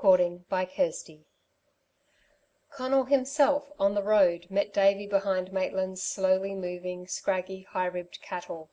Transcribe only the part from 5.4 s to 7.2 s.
Maitland's slowly moving,